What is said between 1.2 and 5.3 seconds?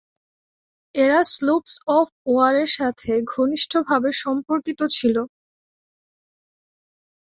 স্লুপস-অফ-ওয়ারের সাথে ঘনিষ্ঠভাবে সম্পর্কিত ছিল।